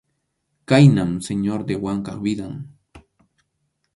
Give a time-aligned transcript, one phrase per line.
[0.69, 2.55] Khaynam Señor de Wankap vidan.